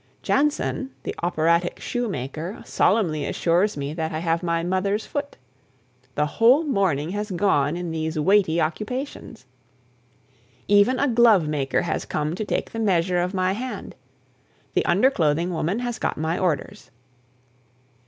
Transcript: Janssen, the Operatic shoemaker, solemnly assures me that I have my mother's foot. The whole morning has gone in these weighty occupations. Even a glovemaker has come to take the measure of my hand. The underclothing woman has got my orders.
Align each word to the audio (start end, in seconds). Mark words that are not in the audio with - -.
Janssen, 0.23 0.89
the 1.03 1.13
Operatic 1.21 1.79
shoemaker, 1.79 2.63
solemnly 2.65 3.23
assures 3.27 3.77
me 3.77 3.93
that 3.93 4.11
I 4.11 4.17
have 4.17 4.41
my 4.41 4.63
mother's 4.63 5.05
foot. 5.05 5.37
The 6.15 6.25
whole 6.25 6.63
morning 6.63 7.11
has 7.11 7.29
gone 7.29 7.77
in 7.77 7.91
these 7.91 8.17
weighty 8.17 8.59
occupations. 8.59 9.45
Even 10.67 10.97
a 10.97 11.07
glovemaker 11.07 11.83
has 11.83 12.05
come 12.05 12.33
to 12.33 12.43
take 12.43 12.71
the 12.71 12.79
measure 12.79 13.19
of 13.21 13.35
my 13.35 13.51
hand. 13.51 13.93
The 14.73 14.83
underclothing 14.87 15.51
woman 15.51 15.77
has 15.77 15.99
got 15.99 16.17
my 16.17 16.35
orders. 16.39 16.89